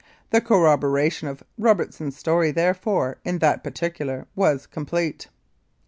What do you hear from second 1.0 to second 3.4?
tion of Robertson's story, therefore, in